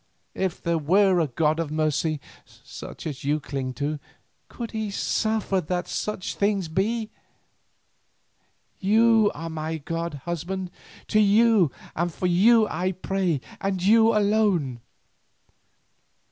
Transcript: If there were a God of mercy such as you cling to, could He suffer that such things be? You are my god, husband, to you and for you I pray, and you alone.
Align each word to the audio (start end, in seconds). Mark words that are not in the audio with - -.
If 0.33 0.63
there 0.63 0.79
were 0.79 1.19
a 1.19 1.27
God 1.27 1.59
of 1.59 1.69
mercy 1.69 2.19
such 2.43 3.05
as 3.05 3.23
you 3.23 3.39
cling 3.39 3.73
to, 3.75 3.99
could 4.49 4.71
He 4.71 4.89
suffer 4.89 5.61
that 5.61 5.87
such 5.87 6.33
things 6.33 6.67
be? 6.69 7.11
You 8.79 9.29
are 9.35 9.51
my 9.51 9.77
god, 9.77 10.15
husband, 10.25 10.71
to 11.09 11.19
you 11.19 11.71
and 11.95 12.11
for 12.11 12.25
you 12.25 12.67
I 12.67 12.93
pray, 12.93 13.41
and 13.59 13.83
you 13.83 14.11
alone. 14.17 14.81